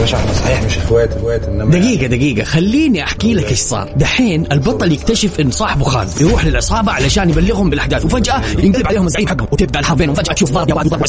[0.00, 2.44] باشا إحنا صحيح مش اخوات اخوات انما دقيقة دقيقة.
[2.44, 7.70] خليني أحكي لك إيش صار، دحين البطل يكتشف إن صاحبه خان، يروح للعصابة علشان يبلغهم
[7.70, 10.14] بالأحداث، وفجأة ينقلب عليهم الزعيم حقهم، وتبدأ الحرب بينهم.
[10.14, 11.02] فجأة تشوف ضرب يا واد وضرب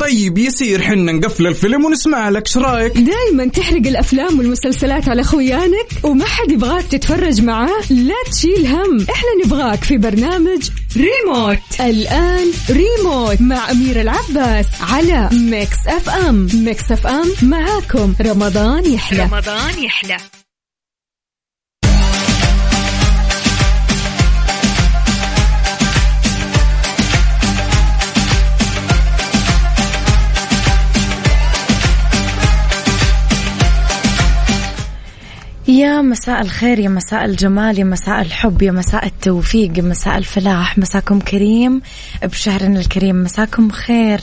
[0.00, 5.88] طيب يصير حنا نقفل الفيلم ونسمع لك إيش رأيك؟ دايما تحرق الأفلام والمسلسلات على خويانك
[6.02, 7.80] وما حد يبغاك تتفرج معاه.
[7.90, 9.06] لا تشيل هم.
[9.10, 11.80] إحنا نبغاك في برنامج ريموت.
[11.80, 16.48] الآن ريموت مع أمير العباس على Mix FM.
[16.54, 18.14] Mix FM معاكم.
[18.20, 19.22] رمضان يحلى.
[19.22, 20.16] رمضان يحلى.
[35.78, 40.78] يا مساء الخير يا مساء الجمال يا مساء الحب يا مساء التوفيق يا مساء الفلاح.
[40.78, 41.82] مساكم كريم
[42.22, 43.22] بشهرنا الكريم.
[43.22, 44.20] مساكم خير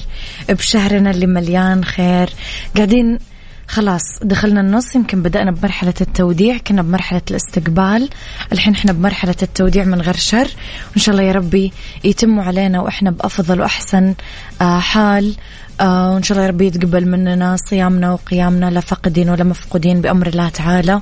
[0.50, 2.30] بشهرنا اللي مليان خير.
[2.76, 3.20] قاعدين
[3.68, 4.96] خلاص دخلنا النص.
[4.96, 6.58] يمكن بدأنا بمرحلة التوديع.
[6.58, 8.10] كنا بمرحلة الاستقبال.
[8.52, 10.48] الحين إحنا بمرحلة التوديع من غير شر.
[10.92, 14.14] وإن شاء الله يا ربي يتموا علينا وإحنا بأفضل وأحسن
[14.62, 15.36] آه، حال.
[15.82, 20.28] آه وإن شاء الله يا ربي يتقبل مننا صيامنا وقيامنا لا فقدين ولا مفقودين بأمر
[20.28, 21.02] الله تعالى.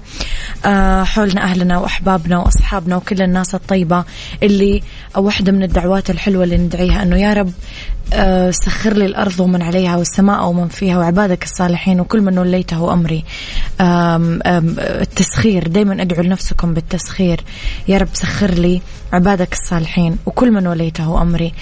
[0.65, 4.03] آه حولنا أهلنا وأحبابنا وأصحابنا وكل الناس الطيبة
[4.43, 4.81] اللي
[5.17, 7.51] واحدة من الدعوات الحلوة اللي ندعيها أنه يا رب
[8.13, 13.23] آه سخر لي الأرض ومن عليها والسماء ومن فيها وعبادك الصالحين وكل من وليته أمري.
[13.81, 17.41] التسخير دايما أدعو لنفسكم بالتسخير.
[17.87, 18.81] يا رب سخر لي
[19.13, 21.53] عبادك الصالحين وكل من وليته أمري.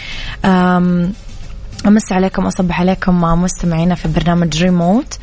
[0.45, 1.13] آم
[1.87, 5.17] أمس عليكم أصبح عليكم مستمعينا في برنامج ريموت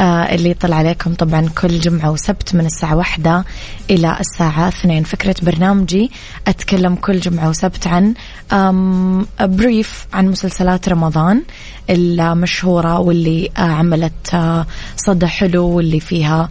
[0.00, 3.44] آه اللي يطلع عليكم طبعا كل جمعة وسبت من الساعة واحدة
[3.90, 5.04] إلى الساعة اثنين.
[5.04, 6.10] فكرة برنامجي
[6.46, 8.14] أتكلم كل جمعة وسبت عن
[9.40, 11.42] بريف عن مسلسلات رمضان
[11.90, 16.48] المشهورة واللي آه عملت آه صدى حلو واللي فيها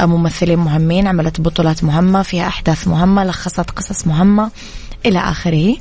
[0.00, 4.50] ممثلين مهمين عملت بطولات مهمة فيها أحداث مهمة لخصت قصص مهمة.
[5.06, 5.76] إلى آخره.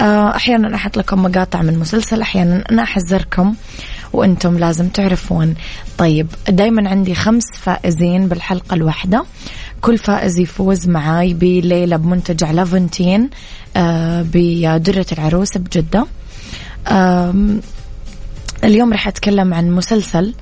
[0.00, 3.54] آه، أحيانا أحط لكم مقاطع من مسلسل أحيانا أنا أحذركم
[4.12, 5.54] وأنتم لازم تعرفون.
[5.98, 9.24] طيب دايما عندي خمس فائزين بالحلقة الواحدة.
[9.80, 13.30] كل فائز يفوز معاي بليلة بمنتجع لافنتين
[13.76, 16.06] آه، بدرة العروس بجدة.
[18.64, 20.34] اليوم راح أتكلم عن مسلسل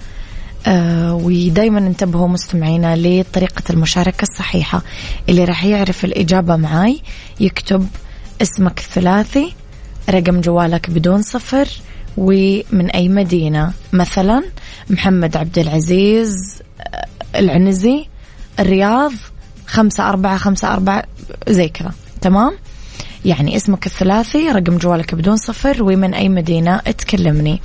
[0.67, 4.83] آه ودايما انتبهوا مستمعينا لطريقة المشاركة الصحيحة.
[5.29, 7.01] اللي راح يعرف الإجابة معاي
[7.41, 7.89] يكتب
[8.43, 9.55] اسمك الثلاثي
[10.11, 11.69] رقم جوالك بدون صفر
[12.17, 14.43] ومن أي مدينة؟ مثلا
[14.91, 18.07] محمد عبد العزيز آه، العنزي
[18.61, 19.13] الرياض
[19.67, 21.05] خمسة أربعة خمسة أربعة
[21.49, 21.93] زي كذا.
[22.21, 22.53] تمام؟
[23.25, 27.61] يعني اسمك الثلاثي رقم جوالك بدون صفر ومن أي مدينة؟ تكلمني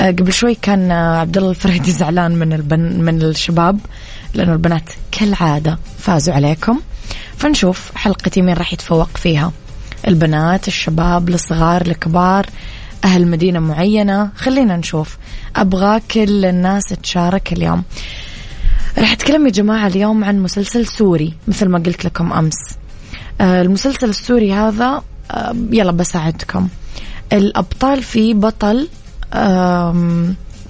[0.00, 3.78] آه، قبل شوي كان عبد الله الفريدي زعلان من البن من الشباب
[4.34, 6.80] لأنه البنات كالعادة فازوا عليكم.
[7.36, 9.52] فنشوف حلقتي مين راح يتفوق فيها.
[10.06, 12.46] البنات الشباب الصغار الكبار
[13.04, 14.30] أهل مدينة معينة.
[14.36, 15.16] خلينا نشوف.
[15.56, 17.82] أبغى كل الناس تشارك اليوم.
[18.98, 22.58] راح أتكلم يا جماعة اليوم عن مسلسل سوري مثل ما قلت لكم أمس.
[23.40, 26.68] آه، المسلسل السوري هذا آه، يلا بساعدكم.
[27.32, 28.88] الأبطال فيه بطل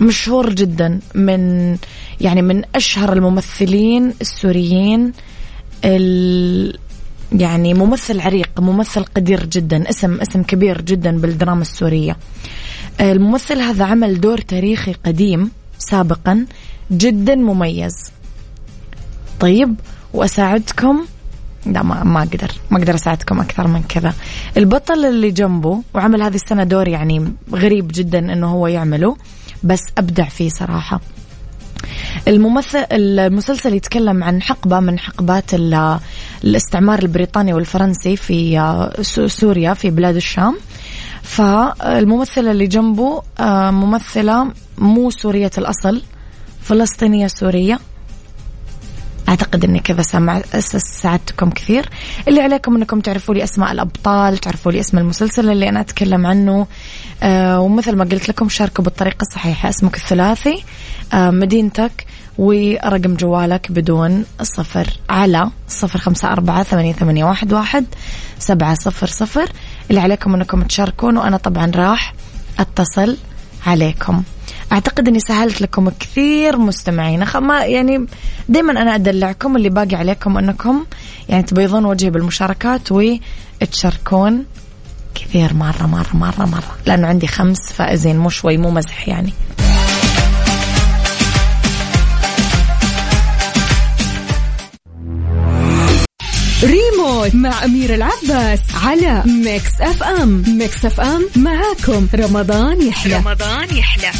[0.00, 1.76] مشهور جدا من
[2.20, 5.12] يعني من أشهر الممثلين السوريين
[7.32, 12.16] يعني ممثل عريق ممثل قدير جدا اسم اسم كبير جدا بالدراما السورية.
[13.00, 16.46] الممثل هذا عمل دور تاريخي قديم سابقا
[16.90, 17.94] جدا مميز.
[19.40, 19.74] طيب
[20.14, 21.06] وأساعدكم؟
[21.66, 24.14] لا ما ما أقدر ما أقدر أساعدكم أكثر من كذا.
[24.56, 29.16] البطل اللي جنبه وعمل هذه السنة دور يعني غريب جدا إنه هو يعمله
[29.62, 31.00] بس أبدع فيه صراحة.
[32.28, 35.50] الممثل المسلسل يتكلم عن حقبة من حقبات
[36.44, 40.56] الاستعمار البريطاني والفرنسي في آه، سوريا في بلاد الشام.
[41.22, 46.02] فالممثلة اللي جنبه آه، ممثلة مو سورية الأصل
[46.62, 47.78] فلسطينية سورية.
[49.28, 50.02] أعتقد إني كذا
[50.78, 51.88] ساعدتكم كثير.
[52.28, 56.66] اللي عليكم إنكم تعرفوا لي أسماء الأبطال تعرفوا لي أسم المسلسل اللي أنا أتكلم عنه.
[57.22, 59.68] آه ومثل ما قلت لكم شاركوا بالطريقة الصحيحة.
[59.68, 60.64] أسمك الثلاثي
[61.12, 62.06] آه مدينتك
[62.38, 64.86] ورقم جوالك بدون صفر.
[65.10, 67.84] على صفر خمسة أربعة ثمانية, ثمانية واحد, واحد
[68.38, 69.52] سبعة صفر صفر.
[69.90, 72.14] اللي عليكم أنكم تشاركون وأنا طبعا راح
[72.58, 73.16] أتصل
[73.66, 74.22] عليكم.
[74.72, 77.24] أعتقد إني سهلت لكم كثير مستمعين.
[77.34, 78.06] ما يعني
[78.48, 80.84] دائما أنا أدلعكم اللي باقي عليكم أنكم
[81.28, 84.44] يعني تبيضون وجهي بالمشاركات وتشاركون
[85.14, 86.78] كثير مرة مرة مرة مرة.
[86.86, 89.32] لأنه عندي خمس فائزين مو شوي مو مزح يعني.
[96.62, 96.97] ريم
[97.28, 102.08] ريموت مع أمير العباس على Mix FM Mix FM معاكم.
[102.14, 103.16] رمضان يحلى.
[103.16, 104.10] رمضان يحلى.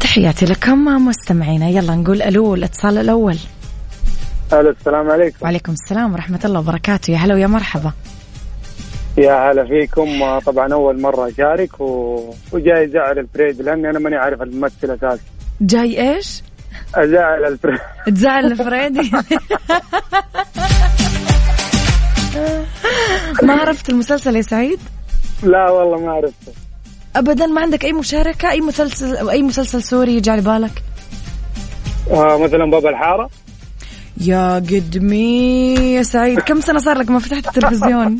[0.00, 1.68] تحياتي لكم مستمعينا.
[1.68, 3.38] يلا نقول ألو الاتصال الأول.
[4.52, 5.36] ألو السلام عليكم.
[5.40, 7.10] وعليكم السلام ورحمة الله وبركاته.
[7.10, 7.92] يا هلا ويا مرحبا.
[9.18, 10.38] يا هلا فيكم.
[10.38, 12.20] طبعا أول مرة أشارك و...
[12.52, 15.18] وجاي زعل الفريد لأني أنا ماني عارف الممثل أساسا.
[15.60, 16.42] جاي إيش؟
[16.94, 19.10] ازعل الفريد تزعل الفريدي
[23.42, 24.78] ما عرفت المسلسل يا سعيد؟
[25.42, 26.52] لا والله ما عرفته.
[27.16, 30.82] ابدا ما عندك أي مشاركة؟ أي مسلسل أي مسلسل سوري يجي على بالك؟
[32.10, 33.30] آه مثلا باب الحارة.
[34.20, 38.18] يا قدمي يا سعيد كم سنة صار لك ما فتحت التلفزيون؟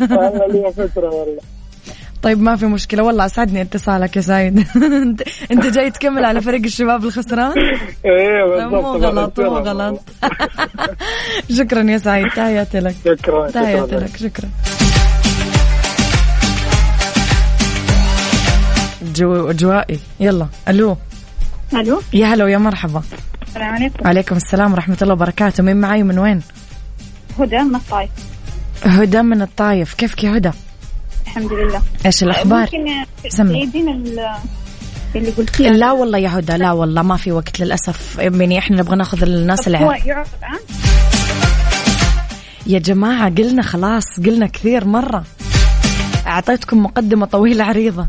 [0.00, 0.58] والله لي
[0.96, 1.38] والله.
[2.22, 4.58] طيب ما في مشكلة والله أسعدني اتصالك يا سعيد.
[5.52, 7.52] أنت جاي تكمل على فريق الشباب الخسران؟
[8.04, 10.00] إيه بالضبط مو غلط مو غلط.
[11.58, 12.94] شكرا يا سعيد تحياتي لك.
[13.04, 14.48] شكرا تحياتي لك شكرا.
[19.14, 20.96] جو اجوائي يلا ألو.
[21.74, 22.00] ألو.
[22.12, 23.02] يا هلا ويا مرحبا.
[23.54, 24.04] السلام عليكم.
[24.04, 25.62] وعليكم السلام ورحمة الله وبركاته.
[25.62, 26.40] مين معاي من وين؟
[27.38, 28.10] هدى من الطايف.
[28.84, 29.94] هدى من الطايف.
[29.94, 30.50] كيفك يا هدى؟
[31.26, 31.82] الحمد لله.
[32.06, 33.04] إيش الأخبار؟ ممكن
[35.14, 38.18] اللي قلتيه لا والله يا هدى لا والله ما في وقت للأسف.
[38.18, 39.92] يعني إحنا نبغى ناخذ الناس اللي هو.
[39.92, 40.58] يعرض عن
[42.66, 45.24] يا جماعة قلنا خلاص قلنا كثير مرة.
[46.26, 48.06] أعطيتكم مقدمة طويلة عريضة.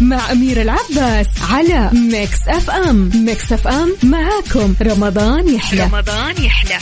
[0.00, 3.10] مع أمير العباس على Mix FM.
[3.14, 4.74] Mix FM معاكم.
[4.82, 5.84] رمضان يحلى.
[5.84, 6.78] رمضان يحلى.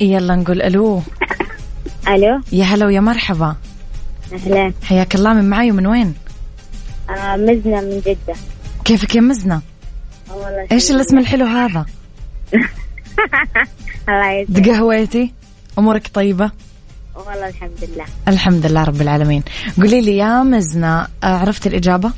[0.00, 1.02] يلا نقول ألو.
[2.08, 2.40] ألو.
[2.52, 3.56] يا هلا ويا مرحبا.
[4.32, 4.72] أهلا.
[4.82, 5.32] حياك الله.
[5.32, 6.14] من معاي ومن وين؟
[7.10, 8.34] آه مزنة من جدة.
[8.84, 9.60] كيفك يا مزنة؟
[10.30, 11.86] والله إيش الاسم الحلو هذا؟
[14.08, 14.66] الله يسلمك.
[14.66, 15.32] تقهويتي
[15.78, 16.50] أمورك طيبة؟
[17.26, 18.04] والله الحمد لله.
[18.28, 19.42] الحمد لله رب العالمين.
[19.76, 22.12] قولي لي يا مزنة آه، عرفت الإجابة؟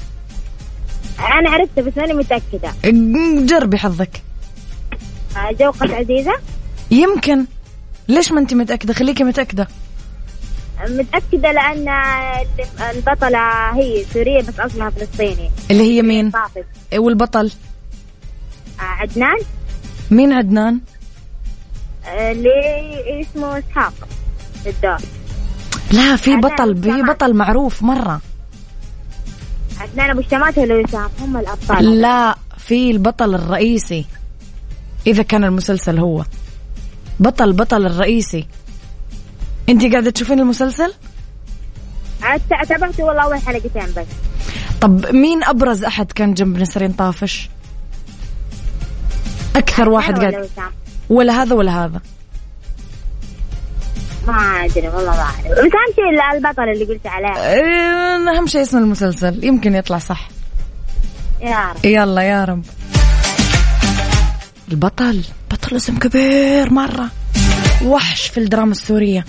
[1.20, 2.72] أنا عرفته بس ماني متأكدة.
[3.46, 4.22] جربي حظك
[5.36, 6.32] آه جوقة عزيزة.
[6.90, 7.46] يمكن.
[8.08, 9.68] ليش ما أنت متأكدة؟ خليكي متأكدة.
[10.88, 11.88] متأكدة لأن
[12.90, 15.50] البطلة هي سورية بس أصلها فلسطيني.
[15.70, 16.64] اللي هي مين؟ طافت
[16.96, 17.52] والبطل؟
[18.80, 19.38] آه عدنان.
[20.10, 20.80] مين عدنان؟
[22.06, 22.50] اللي
[23.20, 23.92] اسمه إسحاق.
[24.64, 24.98] في الدور
[25.92, 27.02] لا في بطل في.
[27.02, 28.20] بطل معروف مرة.
[29.78, 32.00] عدنان أبو الشمات ولا وسام هم الأبطال.
[32.00, 34.04] لا في البطل الرئيسي.
[35.06, 36.24] إذا كان المسلسل هو.
[37.20, 38.46] بطل بطل الرئيسي.
[39.68, 40.94] انت قاعدة تشوفين المسلسل؟
[42.22, 44.06] عت- تابعته والله أول حلقتين بس.
[44.80, 47.50] طب مين أبرز أحد كان جنب نسرين طافش؟
[49.56, 50.48] أكثر واحد قاعد
[51.10, 52.00] ولا هذا ولا هذا.
[54.26, 55.46] ما أدري والله ما أعرف.
[55.46, 57.36] بس أهم شيء البطل اللي قلت عليه.
[57.36, 59.44] إيه، أهم شيء اسم المسلسل.
[59.44, 60.28] يمكن يطلع صح.
[61.40, 61.84] يا رب.
[61.84, 62.64] يلا يا رب.
[64.72, 65.24] البطل.
[65.50, 67.08] بطل اسم كبير مرة.
[67.84, 69.24] وحش في الدراما السورية.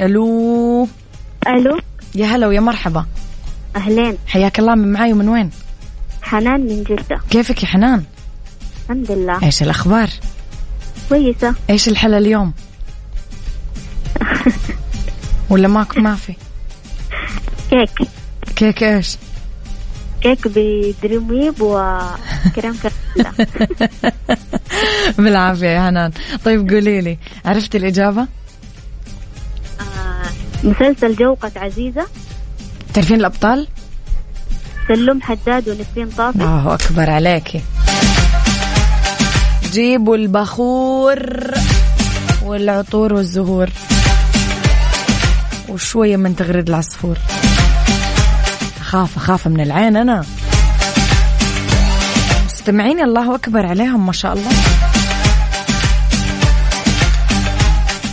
[0.00, 0.88] ألو.
[1.46, 1.80] ألو.
[2.14, 3.06] يا هلا ويا مرحبا.
[3.76, 4.18] أهلين.
[4.26, 5.50] حياك الله من معاي ومن وين؟
[6.22, 7.20] حنان من جدة.
[7.30, 8.02] كيفك يا حنان؟
[8.84, 9.42] الحمد لله.
[9.42, 10.08] إيش الأخبار؟
[11.12, 11.54] كويسة.
[11.70, 12.52] إيش الحلا اليوم؟
[15.50, 16.34] ولا ماكو ما في؟
[17.70, 18.08] كيك.
[18.56, 19.16] كيك إيش؟
[20.20, 23.32] كيك ب Dream Whip وكريم كراميل
[25.18, 26.12] بالعافية يا حنان
[26.44, 28.22] طيب قولي لي عرفتي الإجابة؟
[29.80, 30.28] آه
[30.64, 32.06] مسلسل جوقة عزيزة.
[32.94, 33.68] تعرفين الأبطال؟
[34.88, 37.60] سلوم حداد ونسرين طافش الله أكبر عليكي.
[39.72, 41.18] جيبوا البخور
[42.44, 43.70] والعطور والزهور.
[45.68, 47.18] وشوية من تغريد العصفور.
[48.80, 50.24] أخاف أخاف من العين أنا.
[52.46, 54.50] مستمعين الله أكبر عليهم ما شاء الله.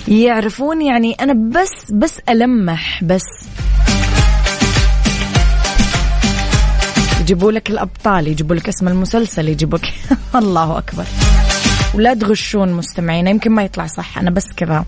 [0.08, 3.26] يعرفون يعني أنا بس بس ألمح بس.
[7.22, 9.94] يجيبوا لك الأبطال يجيبوا لك اسم المسلسل يجيبوا لك
[10.42, 11.06] الله أكبر.
[11.94, 14.18] ولا تغشون مستمعينا يمكن ما يطلع صح.
[14.18, 14.86] أنا بس كذا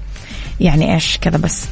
[0.60, 1.65] يعني إيش كذا بس.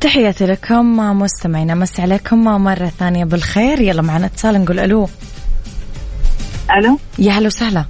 [0.00, 3.80] تحياتي لكم مستمعينا مس عليكم مرة ثانية بالخير.
[3.80, 5.08] يلا معنا اتصال نقول ألو.
[6.76, 7.84] ألو؟ يا هلا وسهلا.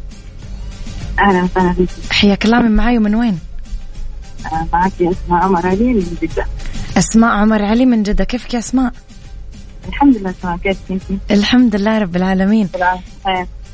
[1.23, 3.38] أهلا وسهلا فيك حياك الله من معاي ومن وين؟
[4.73, 5.43] معك أسماء.
[5.43, 6.47] عمر علي من جدة.
[6.99, 8.25] أسماء عمر علي من جدة.
[8.25, 8.93] كيفك يا أسماء؟
[9.88, 12.69] الحمد لله تمام كيف انت؟ الحمد لله رب العالمين.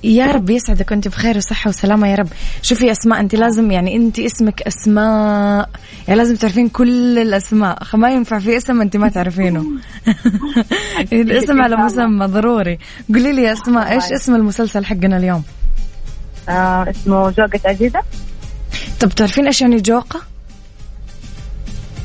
[0.05, 0.91] يا رب يسعدك.
[0.91, 2.29] وانت بخير وصحة وسلامة يا رب.
[2.63, 5.71] شوفي أسماء أنت لازم يعني أنت اسمك أسماء.
[6.09, 7.79] يعني لازم تعرفين كل الأسماء.
[7.95, 9.65] ما ينفع في اسم أنت ما تعرفينه.
[11.13, 12.79] الاسم على مسمى ضروري.
[13.09, 15.43] قولي لي يا أسماء إيش اسم المسلسل حقنا اليوم؟
[16.49, 18.01] آه اسمه زوجة عزيزة؟
[19.01, 20.21] طب تعرفين إيش يعني جوقة؟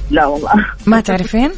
[0.10, 0.52] لا والله.
[0.86, 1.52] ما تعرفين؟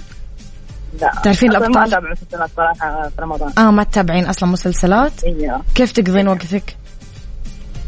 [1.02, 1.12] لا.
[1.24, 3.52] تعرفين أصلاً الأبطال؟ ما أتابع مسلسلات صراحة في رمضان.
[3.58, 6.76] آه ما تتابعين أصلا مسلسلات؟ أيوه كيف تقضين وقتك؟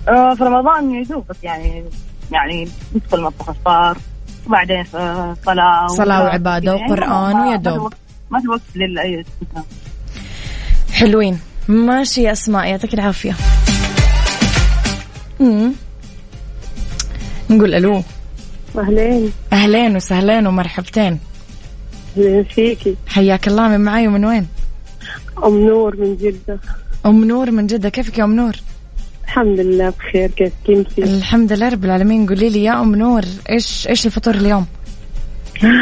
[0.08, 1.86] آه في رمضان يدوب يعني
[2.32, 3.98] يعني ندخل مطبخ الفطار
[4.48, 4.84] وبعدين
[5.46, 7.80] صلاة صلاة وعبادة يعني وقرآن ويا ما في دوب.
[7.82, 7.98] وقت-
[8.32, 9.26] ما في وقت لأي
[10.94, 11.40] حلوين.
[11.68, 13.36] ماشي يا أسماء يعطيك العافية.
[15.42, 15.74] امم
[17.50, 18.04] نقول ألو.
[18.78, 19.32] أهلين.
[19.54, 21.20] أهلين وسهلين ومرحبتين.
[22.18, 22.96] أهلين فيكي.
[23.08, 24.48] حياك الله من معاي ومن وين؟
[25.44, 26.60] أم نور من جدة.
[27.06, 27.90] أم نور من جدة.
[27.90, 28.56] كيفك يا أم نور؟
[29.24, 30.32] الحمد لله بخير.
[30.32, 32.28] كيف كنتي؟ الحمد لله رب العالمين.
[32.28, 34.66] قولي لي يا أم نور إيش إيش الفطور اليوم.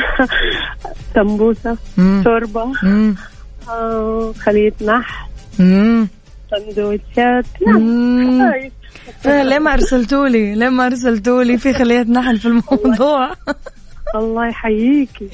[2.23, 3.15] شوربة امم
[3.69, 5.25] آه، خلية نحل
[5.59, 6.07] امم
[6.51, 7.45] سندوتشات.
[7.67, 8.41] مم.
[9.25, 13.31] ليه ما ارسلتوا لي ليه ما ارسلتوا لي في خليه نحل في الموضوع.
[14.15, 15.27] الله يحييكي.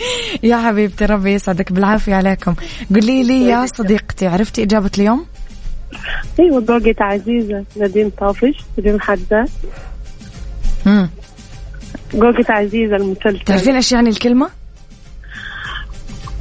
[0.44, 1.72] يا حبيبتي ربي يسعدك.
[1.72, 2.56] بالعافية عليكم.
[2.94, 5.26] قولي لي يا صديقتي عرفتي إجابة اليوم؟
[6.40, 7.66] أيوه ضوقة عزيزة.
[7.78, 9.50] نديم طافش نديم حداد.
[10.88, 11.10] امم
[12.16, 13.40] جوقة عزيزة المسلسل.
[13.46, 14.50] تعرفين إيش يعني الكلمة؟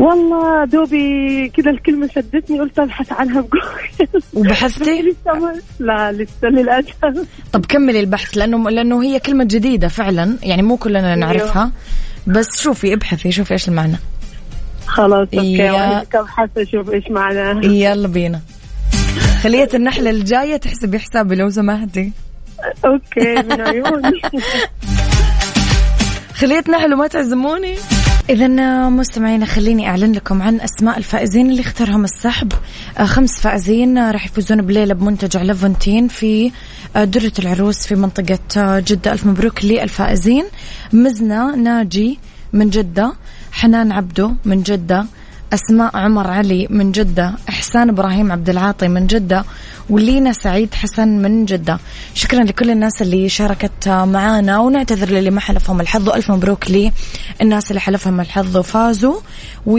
[0.00, 6.95] والله دوبي كذا الكلمة شدتني قلت أبحث عنها بجوجل وبحثتي؟ لسه ما لا لسه للأسف.
[7.52, 11.71] طب كملي البحث لأنه لأنه هي كلمة جديدة فعلا يعني مو كلنا نعرفها.
[12.26, 13.97] بس شوفي ابحثي شوفي إيش المعنى.
[14.87, 18.40] خلاص okay يا- وأنا أبحث أشوف إيش معناها يلا بينا.
[19.42, 22.12] خلية النحلة الجاية تحسبي حسابي لو سمحتي.
[22.85, 24.21] okay من عيوني.
[26.40, 27.75] خلية نحل وما تعزموني؟
[28.30, 28.49] إذا
[28.88, 32.52] مستمعينا خليني أعلن لكم عن أسماء الفائزين اللي اختارهم السحب.
[32.99, 36.52] آه، خمس فائزين آه، راح يفوزون بليلة بمنتجع لافونتين في
[36.96, 39.12] آه، درة العروس في منطقة آه، جدة.
[39.12, 40.44] ألف مبروك للفائزين.
[40.92, 42.18] مزنة ناجي
[42.52, 43.12] من جدة.
[43.52, 45.06] حنان عبدو من جدة.
[45.54, 47.34] أسماء عمر علي من جدة.
[47.49, 49.44] إحسان إبراهيم عبد العاطي من جدة.
[49.90, 51.78] ولينا سعيد حسن من جدة.
[52.14, 56.64] شكرا لكل الناس اللي شاركت معانا ونعتذر للي ما حلفهم الحظ وألف مبروك
[57.40, 59.20] للناس اللي حلفهم الحظ وفازوا.
[59.66, 59.78] و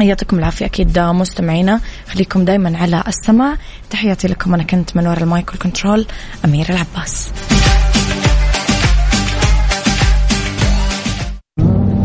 [0.00, 1.80] يعطيكم العافية أكيد مستمعينا.
[2.08, 3.56] خليكم دايما على السماع.
[3.90, 6.06] تحياتي لكم أنا كنت من وراء المايك والكنترول
[6.44, 7.28] أميرة العباس.